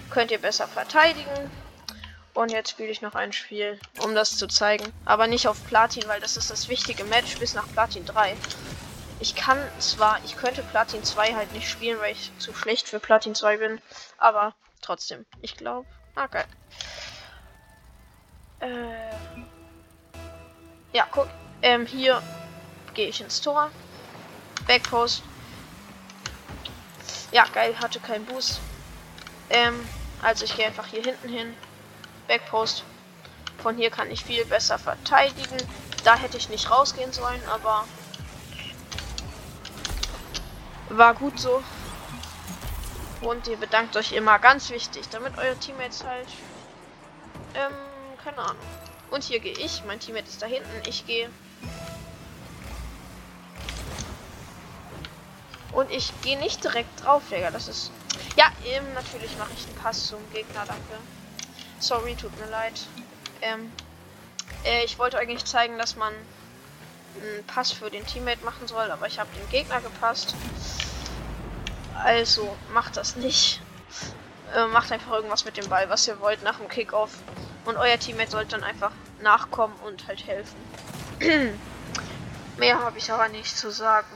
könnt 0.09 0.31
ihr 0.31 0.39
besser 0.39 0.67
verteidigen. 0.67 1.51
Und 2.33 2.51
jetzt 2.51 2.71
spiele 2.71 2.89
ich 2.89 3.01
noch 3.01 3.13
ein 3.13 3.31
Spiel, 3.31 3.79
um 4.03 4.15
das 4.15 4.37
zu 4.37 4.47
zeigen. 4.47 4.91
Aber 5.05 5.27
nicht 5.27 5.47
auf 5.47 5.63
Platin, 5.67 6.07
weil 6.07 6.19
das 6.19 6.37
ist 6.37 6.49
das 6.49 6.67
wichtige 6.67 7.03
Match 7.05 7.37
bis 7.37 7.53
nach 7.53 7.67
Platin 7.73 8.05
3. 8.05 8.35
Ich 9.19 9.35
kann 9.35 9.59
zwar, 9.79 10.19
ich 10.25 10.35
könnte 10.35 10.63
Platin 10.63 11.03
2 11.03 11.35
halt 11.35 11.53
nicht 11.53 11.69
spielen, 11.69 11.99
weil 11.99 12.13
ich 12.13 12.31
zu 12.39 12.53
schlecht 12.53 12.87
für 12.87 12.99
Platin 12.99 13.35
2 13.35 13.57
bin. 13.57 13.81
Aber 14.17 14.55
trotzdem, 14.81 15.25
ich 15.41 15.57
glaube. 15.57 15.87
Ah, 16.15 16.27
geil. 16.27 16.45
Äh, 18.59 19.15
ja, 20.93 21.07
guck. 21.11 21.27
Ähm, 21.61 21.85
hier 21.85 22.21
gehe 22.93 23.07
ich 23.07 23.21
ins 23.21 23.41
Tor. 23.41 23.71
Backpost. 24.67 25.23
Ja, 27.31 27.45
geil, 27.53 27.75
hatte 27.79 27.99
keinen 27.99 28.25
Boost. 28.25 28.59
Ähm, 29.49 29.87
also 30.21 30.45
ich 30.45 30.55
gehe 30.55 30.67
einfach 30.67 30.87
hier 30.87 31.03
hinten 31.03 31.29
hin. 31.29 31.55
Backpost. 32.27 32.83
Von 33.61 33.77
hier 33.77 33.89
kann 33.89 34.11
ich 34.11 34.23
viel 34.23 34.45
besser 34.45 34.77
verteidigen. 34.77 35.57
Da 36.03 36.15
hätte 36.15 36.37
ich 36.37 36.49
nicht 36.49 36.69
rausgehen 36.69 37.13
sollen, 37.13 37.41
aber 37.47 37.85
war 40.89 41.13
gut 41.13 41.39
so. 41.39 41.63
Und 43.21 43.47
ihr 43.47 43.57
bedankt 43.57 43.95
euch 43.95 44.11
immer, 44.11 44.37
ganz 44.37 44.69
wichtig, 44.69 45.07
damit 45.09 45.37
eure 45.37 45.55
Teammates 45.55 46.03
halt, 46.03 46.27
ähm, 47.55 47.73
keine 48.23 48.39
Ahnung. 48.39 48.65
Und 49.11 49.23
hier 49.23 49.39
gehe 49.39 49.53
ich, 49.53 49.83
mein 49.85 49.99
Teammate 49.99 50.27
ist 50.27 50.41
da 50.41 50.45
hinten, 50.45 50.69
ich 50.87 51.05
gehe. 51.05 51.29
Und 55.73 55.89
ich 55.91 56.13
gehe 56.21 56.37
nicht 56.37 56.63
direkt 56.63 57.03
drauf, 57.03 57.23
Digga, 57.31 57.51
das 57.51 57.67
ist... 57.67 57.91
Ja, 58.37 58.51
eben, 58.65 58.93
natürlich 58.93 59.35
mache 59.37 59.51
ich 59.57 59.65
einen 59.65 59.75
Pass 59.77 60.07
zum 60.07 60.19
Gegner, 60.31 60.63
danke. 60.67 60.97
Sorry, 61.79 62.15
tut 62.15 62.37
mir 62.39 62.49
leid. 62.49 62.79
Ähm, 63.41 63.71
äh, 64.63 64.83
ich 64.85 64.99
wollte 64.99 65.17
eigentlich 65.17 65.45
zeigen, 65.45 65.77
dass 65.77 65.95
man 65.95 66.13
einen 67.21 67.45
Pass 67.45 67.71
für 67.71 67.89
den 67.89 68.05
Teammate 68.05 68.43
machen 68.45 68.67
soll, 68.67 68.89
aber 68.91 69.07
ich 69.07 69.19
habe 69.19 69.29
den 69.35 69.49
Gegner 69.49 69.81
gepasst. 69.81 70.35
Also 72.03 72.55
macht 72.73 72.97
das 72.97 73.15
nicht. 73.15 73.61
Äh, 74.55 74.67
macht 74.67 74.91
einfach 74.91 75.11
irgendwas 75.11 75.45
mit 75.45 75.57
dem 75.57 75.67
Ball, 75.69 75.89
was 75.89 76.07
ihr 76.07 76.19
wollt 76.19 76.43
nach 76.43 76.57
dem 76.57 76.69
Kickoff. 76.69 77.11
Und 77.65 77.77
euer 77.77 77.97
Teammate 77.97 78.31
sollte 78.31 78.51
dann 78.51 78.63
einfach 78.63 78.91
nachkommen 79.21 79.75
und 79.85 80.07
halt 80.07 80.25
helfen. 80.27 80.57
Mehr 82.57 82.79
habe 82.79 82.97
ich 82.97 83.11
aber 83.11 83.29
nicht 83.29 83.57
zu 83.57 83.71
sagen. 83.71 84.07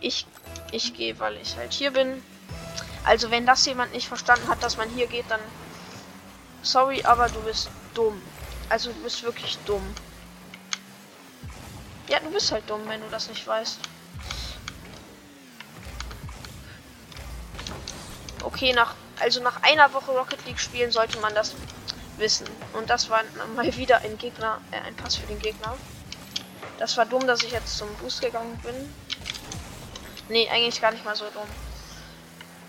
Ich, 0.00 0.26
ich 0.72 0.94
gehe, 0.94 1.18
weil 1.18 1.36
ich 1.36 1.56
halt 1.56 1.72
hier 1.72 1.92
bin. 1.92 2.22
Also 3.04 3.30
wenn 3.30 3.46
das 3.46 3.64
jemand 3.66 3.92
nicht 3.92 4.08
verstanden 4.08 4.48
hat, 4.48 4.62
dass 4.62 4.76
man 4.76 4.88
hier 4.90 5.06
geht, 5.06 5.24
dann 5.28 5.40
Sorry, 6.62 7.02
aber 7.04 7.28
du 7.28 7.40
bist 7.40 7.70
dumm. 7.94 8.20
Also 8.68 8.92
du 8.92 9.02
bist 9.02 9.22
wirklich 9.22 9.56
dumm. 9.64 9.82
Ja, 12.08 12.20
du 12.20 12.30
bist 12.30 12.52
halt 12.52 12.68
dumm, 12.68 12.82
wenn 12.86 13.00
du 13.00 13.08
das 13.08 13.28
nicht 13.28 13.46
weißt. 13.46 13.78
Okay, 18.42 18.72
nach 18.72 18.94
also 19.20 19.42
nach 19.42 19.62
einer 19.62 19.92
Woche 19.92 20.12
Rocket 20.12 20.44
League 20.46 20.58
spielen 20.58 20.90
sollte 20.90 21.18
man 21.20 21.34
das 21.34 21.54
wissen. 22.16 22.46
Und 22.72 22.88
das 22.90 23.10
war 23.10 23.22
mal 23.54 23.74
wieder 23.76 23.98
ein 23.98 24.18
Gegner, 24.18 24.60
äh, 24.70 24.80
ein 24.80 24.96
Pass 24.96 25.16
für 25.16 25.26
den 25.26 25.38
Gegner. 25.38 25.76
Das 26.78 26.96
war 26.96 27.06
dumm, 27.06 27.26
dass 27.26 27.42
ich 27.42 27.52
jetzt 27.52 27.76
zum 27.76 27.88
Boost 27.96 28.22
gegangen 28.22 28.58
bin. 28.62 28.94
Nee, 30.30 30.48
eigentlich 30.48 30.80
gar 30.80 30.92
nicht 30.92 31.04
mal 31.04 31.16
so 31.16 31.24
dumm. 31.34 31.48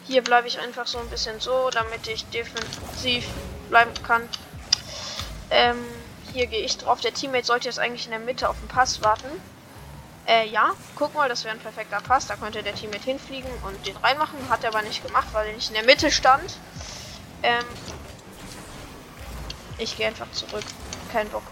Hier 0.07 0.23
bleibe 0.23 0.47
ich 0.47 0.59
einfach 0.59 0.87
so 0.87 0.97
ein 0.97 1.07
bisschen 1.09 1.39
so, 1.39 1.69
damit 1.69 2.07
ich 2.07 2.25
defensiv 2.25 3.25
bleiben 3.69 3.93
kann. 4.01 4.27
Ähm, 5.51 5.77
hier 6.33 6.47
gehe 6.47 6.65
ich 6.65 6.77
drauf. 6.79 7.01
Der 7.01 7.13
Teammate 7.13 7.45
sollte 7.45 7.67
jetzt 7.67 7.77
eigentlich 7.77 8.05
in 8.05 8.11
der 8.11 8.19
Mitte 8.19 8.49
auf 8.49 8.57
den 8.59 8.67
Pass 8.67 9.03
warten. 9.03 9.29
Äh, 10.25 10.47
ja, 10.47 10.71
guck 10.95 11.13
mal, 11.13 11.29
das 11.29 11.43
wäre 11.43 11.53
ein 11.53 11.61
perfekter 11.61 12.01
Pass. 12.01 12.25
Da 12.25 12.35
könnte 12.35 12.63
der 12.63 12.73
Teammate 12.73 13.03
hinfliegen 13.03 13.51
und 13.63 13.85
den 13.85 13.95
reinmachen. 13.97 14.49
Hat 14.49 14.63
er 14.63 14.69
aber 14.69 14.81
nicht 14.81 15.05
gemacht, 15.05 15.27
weil 15.31 15.47
er 15.47 15.53
nicht 15.53 15.69
in 15.69 15.75
der 15.75 15.85
Mitte 15.85 16.09
stand. 16.09 16.57
Ähm, 17.43 17.65
ich 19.77 19.97
gehe 19.97 20.07
einfach 20.07 20.31
zurück. 20.31 20.63
Kein 21.11 21.29
Bock. 21.29 21.43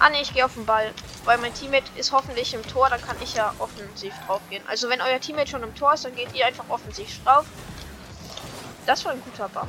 Ah 0.00 0.10
ne, 0.10 0.20
ich 0.20 0.34
gehe 0.34 0.44
auf 0.44 0.54
den 0.54 0.66
Ball. 0.66 0.92
Weil 1.26 1.38
mein 1.38 1.52
Teammate 1.52 1.90
ist 1.96 2.12
hoffentlich 2.12 2.54
im 2.54 2.62
Tor, 2.62 2.88
dann 2.88 3.02
kann 3.02 3.16
ich 3.20 3.34
ja 3.34 3.52
offensiv 3.58 4.14
drauf 4.26 4.40
gehen. 4.48 4.62
Also 4.68 4.88
wenn 4.88 5.00
euer 5.00 5.20
Teammate 5.20 5.50
schon 5.50 5.62
im 5.64 5.74
Tor 5.74 5.92
ist, 5.92 6.04
dann 6.04 6.14
geht 6.14 6.32
ihr 6.34 6.46
einfach 6.46 6.64
offensiv 6.68 7.22
drauf. 7.24 7.44
Das 8.86 9.04
war 9.04 9.12
ein 9.12 9.20
guter 9.22 9.48
Bump. 9.48 9.68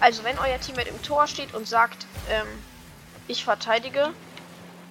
Also 0.00 0.24
wenn 0.24 0.38
euer 0.38 0.58
Teammate 0.60 0.88
im 0.88 1.00
Tor 1.02 1.28
steht 1.28 1.54
und 1.54 1.68
sagt, 1.68 2.06
ähm, 2.28 2.46
ich 3.28 3.44
verteidige, 3.44 4.12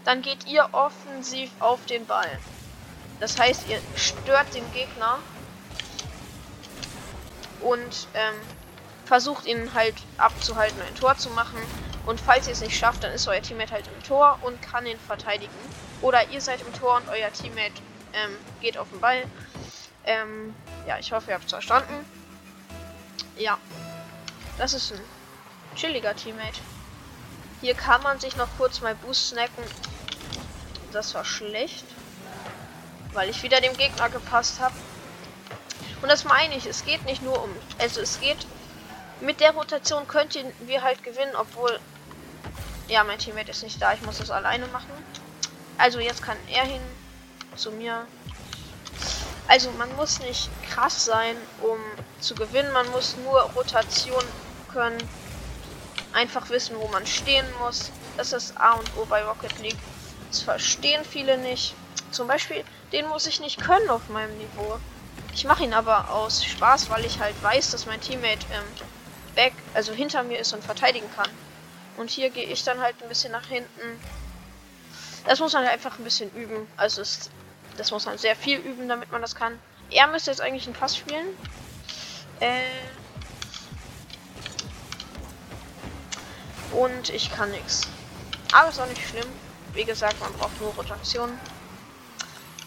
dann 0.05 0.21
geht 0.21 0.47
ihr 0.47 0.69
offensiv 0.71 1.51
auf 1.59 1.85
den 1.85 2.05
Ball. 2.05 2.39
Das 3.19 3.37
heißt, 3.37 3.67
ihr 3.67 3.79
stört 3.97 4.53
den 4.53 4.71
Gegner 4.71 5.19
und 7.59 8.07
ähm, 8.13 8.35
versucht 9.05 9.45
ihn 9.45 9.73
halt 9.73 9.95
abzuhalten, 10.17 10.81
ein 10.81 10.95
Tor 10.95 11.17
zu 11.17 11.29
machen. 11.31 11.57
Und 12.07 12.21
falls 12.21 12.47
ihr 12.47 12.53
es 12.53 12.61
nicht 12.61 12.77
schafft, 12.77 13.03
dann 13.03 13.11
ist 13.11 13.27
euer 13.27 13.41
Teammate 13.41 13.73
halt 13.73 13.85
im 13.87 14.01
Tor 14.01 14.39
und 14.41 14.61
kann 14.61 14.85
ihn 14.85 14.97
verteidigen. 14.97 15.53
Oder 16.01 16.29
ihr 16.29 16.39
seid 16.39 16.61
im 16.61 16.73
Tor 16.73 16.95
und 16.95 17.09
euer 17.09 17.31
Teammate 17.33 17.73
ähm, 18.13 18.31
geht 18.61 18.77
auf 18.77 18.89
den 18.89 19.01
Ball. 19.01 19.23
Ähm, 20.05 20.55
ja, 20.87 20.97
ich 20.97 21.11
hoffe, 21.11 21.31
ihr 21.31 21.33
habt 21.33 21.45
es 21.45 21.51
verstanden. 21.51 22.05
Ja. 23.35 23.57
Das 24.57 24.73
ist 24.73 24.93
ein 24.93 25.01
chilliger 25.75 26.15
Teammate. 26.15 26.61
Hier 27.59 27.75
kann 27.75 28.01
man 28.03 28.21
sich 28.21 28.37
noch 28.37 28.47
kurz 28.57 28.79
mal 28.79 28.95
Boost 28.95 29.29
snacken. 29.29 29.63
Das 30.93 31.13
war 31.13 31.25
schlecht. 31.25 31.85
Weil 33.11 33.29
ich 33.29 33.43
wieder 33.43 33.59
dem 33.59 33.75
Gegner 33.75 34.09
gepasst 34.09 34.61
habe. 34.61 34.75
Und 36.01 36.09
das 36.09 36.23
meine 36.23 36.55
ich, 36.55 36.65
es 36.67 36.85
geht 36.85 37.03
nicht 37.03 37.21
nur 37.21 37.43
um. 37.43 37.49
Also 37.79 37.99
es 37.99 38.21
geht. 38.21 38.47
Mit 39.19 39.41
der 39.41 39.51
Rotation 39.51 40.07
könnten 40.07 40.53
wir 40.67 40.83
halt 40.83 41.03
gewinnen, 41.03 41.35
obwohl. 41.35 41.79
Ja, 42.87 43.03
mein 43.03 43.19
Teammate 43.19 43.51
ist 43.51 43.63
nicht 43.63 43.81
da. 43.81 43.93
Ich 43.93 44.01
muss 44.01 44.19
das 44.19 44.31
alleine 44.31 44.67
machen. 44.67 44.91
Also 45.77 45.99
jetzt 45.99 46.23
kann 46.23 46.37
er 46.49 46.63
hin 46.63 46.81
zu 47.55 47.71
mir. 47.71 48.07
Also 49.47 49.71
man 49.71 49.93
muss 49.95 50.19
nicht 50.19 50.49
krass 50.69 51.05
sein, 51.05 51.35
um 51.61 51.77
zu 52.21 52.33
gewinnen. 52.35 52.71
Man 52.71 52.89
muss 52.91 53.15
nur 53.17 53.41
Rotation 53.55 54.23
können. 54.71 54.97
Einfach 56.13 56.49
wissen, 56.49 56.77
wo 56.79 56.87
man 56.87 57.05
stehen 57.05 57.45
muss. 57.59 57.91
Das 58.15 58.31
ist 58.31 58.57
A 58.59 58.73
und 58.73 58.89
O 58.97 59.05
bei 59.05 59.23
Rocket 59.23 59.59
League. 59.59 59.77
Das 60.29 60.41
verstehen 60.41 61.03
viele 61.03 61.37
nicht. 61.37 61.75
Zum 62.11 62.27
Beispiel, 62.27 62.63
den 62.93 63.07
muss 63.07 63.27
ich 63.27 63.39
nicht 63.41 63.59
können 63.59 63.89
auf 63.89 64.07
meinem 64.09 64.35
Niveau. 64.37 64.79
Ich 65.33 65.45
mache 65.45 65.63
ihn 65.63 65.73
aber 65.73 66.09
aus 66.09 66.43
Spaß, 66.43 66.89
weil 66.89 67.05
ich 67.05 67.19
halt 67.19 67.35
weiß, 67.43 67.71
dass 67.71 67.85
mein 67.85 68.01
Teammate 68.01 68.45
ähm, 68.51 68.63
back, 69.35 69.53
also 69.73 69.93
hinter 69.93 70.23
mir 70.23 70.39
ist 70.39 70.53
und 70.53 70.63
verteidigen 70.63 71.07
kann. 71.15 71.29
Und 71.97 72.09
hier 72.09 72.29
gehe 72.29 72.45
ich 72.45 72.63
dann 72.63 72.79
halt 72.79 72.95
ein 73.01 73.09
bisschen 73.09 73.31
nach 73.31 73.47
hinten. 73.47 73.99
Das 75.25 75.39
muss 75.39 75.53
man 75.53 75.63
halt 75.63 75.73
einfach 75.73 75.99
ein 75.99 76.03
bisschen 76.03 76.33
üben. 76.33 76.67
Also 76.77 77.01
ist 77.01 77.31
das 77.77 77.91
muss 77.91 78.05
man 78.05 78.17
sehr 78.17 78.35
viel 78.35 78.57
üben, 78.57 78.89
damit 78.89 79.11
man 79.11 79.21
das 79.21 79.35
kann. 79.35 79.59
Er 79.91 80.07
müsste 80.07 80.31
jetzt 80.31 80.41
eigentlich 80.41 80.65
einen 80.65 80.75
Pass 80.75 80.97
spielen. 80.97 81.27
Äh 82.39 82.61
und 86.73 87.09
ich 87.09 87.31
kann 87.31 87.51
nichts. 87.51 87.87
Aber 88.51 88.69
ist 88.69 88.79
auch 88.79 88.87
nicht 88.87 89.07
schlimm. 89.07 89.27
Wie 89.73 89.85
gesagt, 89.85 90.19
man 90.19 90.33
braucht 90.33 90.59
nur 90.59 90.73
Rotation. 90.73 91.29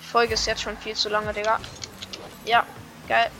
Die 0.01 0.07
Folge 0.07 0.35
ist 0.35 0.47
jetzt 0.47 0.63
schon 0.63 0.77
viel 0.79 0.95
zu 0.95 1.09
lange, 1.09 1.33
Digga. 1.33 1.59
Ja, 2.45 2.65
geil. 3.09 3.31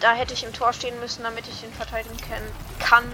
Da 0.00 0.14
hätte 0.14 0.32
ich 0.32 0.44
im 0.44 0.52
Tor 0.52 0.72
stehen 0.72 0.98
müssen, 1.00 1.22
damit 1.22 1.46
ich 1.48 1.62
ihn 1.62 1.72
verteidigen 1.72 2.16
kann. 2.78 3.04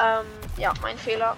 Ähm, 0.00 0.26
ja, 0.56 0.72
mein 0.80 0.98
Fehler. 0.98 1.36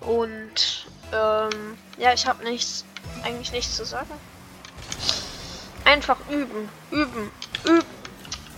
Und 0.00 0.86
ähm, 1.12 1.78
ja, 1.96 2.12
ich 2.12 2.26
habe 2.26 2.44
nichts 2.44 2.84
eigentlich 3.22 3.52
nichts 3.52 3.76
zu 3.76 3.84
sagen. 3.84 4.10
Einfach 5.84 6.18
üben, 6.28 6.68
üben, 6.90 7.30
üben. 7.64 7.86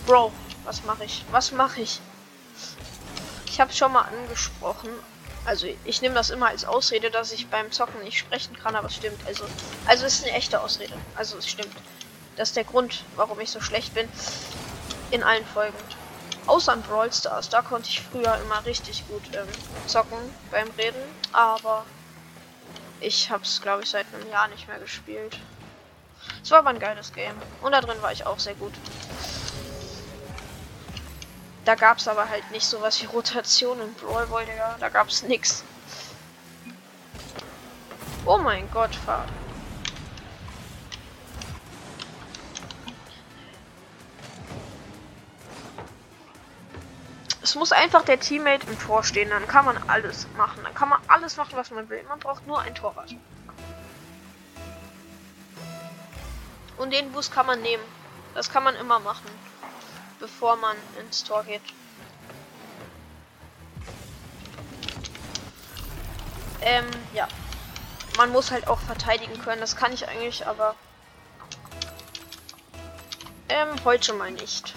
Bro, 0.05 0.31
was 0.63 0.83
mache 0.83 1.05
ich? 1.05 1.25
Was 1.31 1.51
mache 1.51 1.81
ich? 1.81 1.99
Ich 3.47 3.59
habe 3.59 3.73
schon 3.73 3.91
mal 3.91 4.03
angesprochen. 4.03 4.89
Also 5.45 5.67
ich 5.85 6.01
nehme 6.01 6.15
das 6.15 6.31
immer 6.31 6.47
als 6.47 6.65
Ausrede, 6.65 7.11
dass 7.11 7.31
ich 7.31 7.47
beim 7.47 7.71
Zocken 7.71 8.03
nicht 8.03 8.17
sprechen 8.17 8.57
kann, 8.57 8.75
aber 8.75 8.87
es 8.87 8.95
stimmt. 8.95 9.19
Also, 9.27 9.45
also 9.85 10.05
es 10.05 10.15
ist 10.15 10.25
eine 10.25 10.33
echte 10.33 10.59
Ausrede. 10.59 10.93
Also 11.15 11.37
es 11.37 11.47
stimmt. 11.47 11.75
Das 12.35 12.49
ist 12.49 12.57
der 12.57 12.63
Grund, 12.63 13.03
warum 13.15 13.39
ich 13.39 13.51
so 13.51 13.61
schlecht 13.61 13.93
bin. 13.93 14.09
In 15.11 15.23
allen 15.23 15.45
Folgen. 15.45 15.77
Außer 16.47 16.73
in 16.73 16.81
Brawl 16.81 17.13
Stars. 17.13 17.49
Da 17.49 17.61
konnte 17.61 17.89
ich 17.89 18.01
früher 18.01 18.37
immer 18.43 18.65
richtig 18.65 19.07
gut 19.07 19.23
ähm, 19.33 19.47
zocken 19.87 20.17
beim 20.51 20.67
Reden. 20.77 20.99
Aber 21.31 21.85
ich 22.99 23.29
habe 23.29 23.43
es, 23.43 23.61
glaube 23.61 23.83
ich, 23.83 23.89
seit 23.89 24.07
einem 24.13 24.29
Jahr 24.31 24.47
nicht 24.47 24.67
mehr 24.67 24.79
gespielt. 24.79 25.37
Es 26.43 26.49
war 26.51 26.59
aber 26.59 26.69
ein 26.69 26.79
geiles 26.79 27.13
Game. 27.13 27.35
Und 27.61 27.71
da 27.71 27.81
drin 27.81 28.01
war 28.01 28.11
ich 28.11 28.25
auch 28.25 28.39
sehr 28.39 28.55
gut. 28.55 28.73
Da 31.65 31.73
gab 31.73 31.97
es 31.97 32.07
aber 32.07 32.29
halt 32.29 32.51
nicht 32.51 32.65
sowas 32.65 33.01
wie 33.01 33.07
Rotation 33.07 33.81
in 33.81 33.91
Brawl 33.95 34.27
Ball, 34.27 34.45
Digga. 34.45 34.77
Da 34.79 34.89
gab 34.89 35.07
es 35.07 35.23
nix. 35.23 35.63
Oh 38.23 38.37
mein 38.37 38.69
Gott, 38.71 38.93
Fahrt. 38.93 39.27
Es 47.41 47.55
muss 47.55 47.71
einfach 47.71 48.03
der 48.03 48.19
Teammate 48.19 48.67
im 48.67 48.79
Tor 48.79 49.03
stehen, 49.03 49.29
dann 49.29 49.47
kann 49.47 49.65
man 49.65 49.77
alles 49.87 50.27
machen. 50.37 50.61
Dann 50.63 50.73
kann 50.75 50.89
man 50.89 50.99
alles 51.07 51.37
machen, 51.37 51.53
was 51.55 51.71
man 51.71 51.89
will. 51.89 52.03
Man 52.07 52.19
braucht 52.19 52.45
nur 52.45 52.59
ein 52.59 52.75
Torwart. 52.75 53.15
Und 56.77 56.93
den 56.93 57.11
Boost 57.11 57.31
kann 57.31 57.47
man 57.47 57.61
nehmen. 57.61 57.83
Das 58.35 58.51
kann 58.51 58.63
man 58.63 58.75
immer 58.75 58.99
machen 58.99 59.29
bevor 60.25 60.55
man 60.55 60.75
ins 60.99 61.23
Tor 61.23 61.43
geht. 61.43 61.61
Ähm, 66.61 66.85
ja. 67.13 67.27
Man 68.17 68.31
muss 68.31 68.49
halt 68.49 68.67
auch 68.67 68.79
verteidigen 68.79 69.39
können. 69.39 69.61
Das 69.61 69.75
kann 69.75 69.93
ich 69.93 70.07
eigentlich, 70.07 70.47
aber 70.47 70.73
ähm, 73.49 73.69
heute 73.83 74.13
mal 74.13 74.31
nicht. 74.31 74.73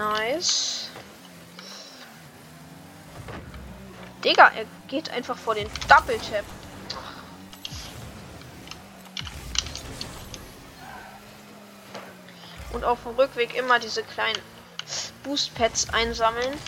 Nice. 0.00 0.88
Digga, 4.24 4.50
er 4.56 4.64
geht 4.88 5.10
einfach 5.10 5.36
vor 5.36 5.54
den 5.54 5.68
Double 5.88 6.18
Tap. 6.18 6.46
Und 12.72 12.82
auf 12.82 13.02
dem 13.02 13.14
Rückweg 13.16 13.54
immer 13.54 13.78
diese 13.78 14.02
kleinen 14.02 14.40
Boost 15.22 15.54
Pads 15.54 15.90
einsammeln. 15.90 16.58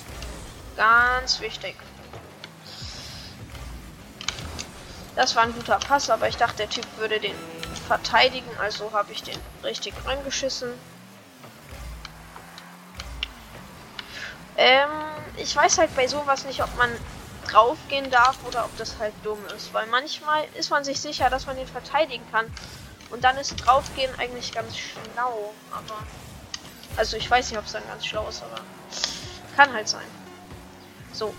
Ganz 0.77 1.41
wichtig. 1.41 1.77
Das 5.17 5.35
war 5.37 5.45
ein 5.45 5.55
guter 5.55 5.79
Pass, 5.79 6.11
aber 6.11 6.29
ich 6.29 6.37
dachte, 6.37 6.59
der 6.59 6.69
Typ 6.69 6.87
würde 6.99 7.19
den 7.19 7.37
verteidigen, 7.87 8.51
also 8.59 8.93
habe 8.93 9.11
ich 9.13 9.23
den 9.23 9.39
richtig 9.65 9.95
reingeschissen. 10.05 10.75
Ähm, 14.65 14.91
ich 15.39 15.57
weiß 15.57 15.79
halt 15.79 15.95
bei 15.97 16.07
sowas 16.07 16.45
nicht, 16.45 16.63
ob 16.63 16.73
man 16.77 16.89
draufgehen 17.49 18.09
darf 18.13 18.39
oder 18.47 18.65
ob 18.65 18.77
das 18.77 18.97
halt 19.01 19.13
dumm 19.25 19.45
ist. 19.57 19.75
Weil 19.75 19.89
manchmal 19.89 20.45
ist 20.55 20.71
man 20.71 20.85
sich 20.85 21.01
sicher, 21.01 21.29
dass 21.31 21.47
man 21.47 21.57
den 21.57 21.67
verteidigen 21.67 22.25
kann. 22.31 22.47
Und 23.11 23.25
dann 23.25 23.37
ist 23.39 23.57
draufgehen 23.57 24.15
eigentlich 24.21 24.53
ganz 24.53 24.77
schlau. 24.79 25.53
Aber. 25.73 25.99
Also 26.97 27.17
ich 27.17 27.29
weiß 27.29 27.51
nicht, 27.51 27.59
ob 27.59 27.67
es 27.67 27.73
dann 27.73 27.85
ganz 27.89 28.07
schlau 28.07 28.29
ist, 28.29 28.41
aber. 28.45 28.61
Kann 29.57 29.73
halt 29.73 29.89
sein. 29.89 30.07
So. 31.13 31.35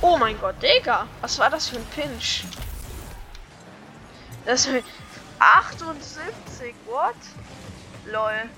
Oh 0.00 0.16
mein 0.18 0.38
Gott, 0.40 0.56
Digga. 0.60 1.06
Was 1.20 1.38
war 1.38 1.48
das 1.48 1.68
für 1.68 1.76
ein 1.76 1.86
Pinch? 1.94 2.42
Das 4.44 4.66
ist 4.66 4.82
78. 5.38 6.74
What? 6.86 7.14
Lol. 8.06 8.50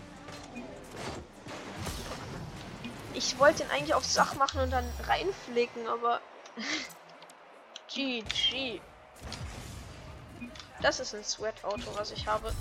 Ich 3.19 3.37
wollte 3.41 3.65
ihn 3.65 3.71
eigentlich 3.73 3.95
auf 3.95 4.05
Sach 4.05 4.37
machen 4.37 4.61
und 4.61 4.71
dann 4.71 4.89
reinflicken, 5.09 5.89
aber. 5.89 6.21
GG. 7.89 8.81
Das 10.81 11.01
ist 11.01 11.17
ein 11.17 11.25
Sweat-Auto, 11.25 11.97
was 11.97 12.13
ich 12.13 12.29
habe. 12.29 12.55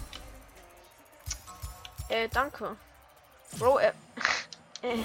Äh, 2.10 2.28
danke. 2.30 2.76
Bro, 3.60 3.78
er. 3.78 3.94
äh. 4.82 4.98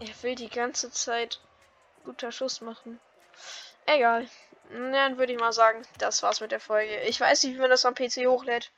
Er 0.00 0.22
will 0.22 0.34
die 0.34 0.50
ganze 0.50 0.90
Zeit 0.90 1.38
guter 2.04 2.32
Schuss 2.32 2.62
machen. 2.62 2.98
Egal. 3.86 4.26
Dann 4.70 5.18
würde 5.18 5.34
ich 5.34 5.38
mal 5.38 5.52
sagen, 5.52 5.86
das 5.98 6.24
war's 6.24 6.40
mit 6.40 6.50
der 6.50 6.58
Folge. 6.58 7.00
Ich 7.02 7.20
weiß 7.20 7.44
nicht, 7.44 7.54
wie 7.54 7.60
man 7.60 7.70
das 7.70 7.84
am 7.84 7.94
PC 7.94 8.26
hochlädt. 8.26 8.72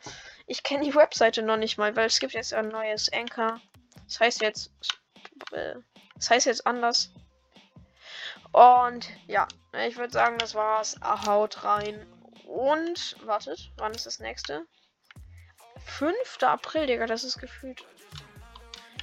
Ich 0.47 0.63
kenne 0.63 0.85
die 0.85 0.95
Webseite 0.95 1.41
noch 1.41 1.57
nicht 1.57 1.79
mal, 1.79 1.97
weil 1.97 2.09
es 2.09 2.21
gibt 2.21 2.35
jetzt 2.35 2.53
ein 2.53 2.69
neues 2.69 3.11
Anchor. 3.11 3.63
Das 4.07 4.21
heißt 4.21 4.43
jetzt. 4.43 4.71
Das 5.51 6.31
heißt 6.31 6.47
jetzt 6.47 6.67
anders. 6.67 7.11
Und 8.53 9.09
ja, 9.27 9.49
ich 9.87 9.97
würde 9.97 10.13
sagen, 10.13 10.39
das 10.39 10.55
war's. 10.55 10.97
Haut 11.03 11.65
rein. 11.65 12.07
Und 12.47 13.17
wartet, 13.27 13.73
wann 13.77 13.93
ist 13.93 14.07
das 14.07 14.21
nächste? 14.21 14.67
5. 15.87 16.15
April, 16.43 16.87
Digga, 16.87 17.07
das 17.07 17.25
ist 17.25 17.39
gefühlt 17.39 17.85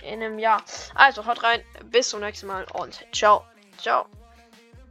in 0.03 0.23
einem 0.23 0.39
Jahr. 0.39 0.63
Also 0.95 1.25
haut 1.25 1.43
rein, 1.43 1.63
bis 1.85 2.09
zum 2.09 2.21
nächsten 2.21 2.47
Mal 2.47 2.65
und 2.73 3.05
ciao. 3.13 3.45
Ciao. 3.77 4.07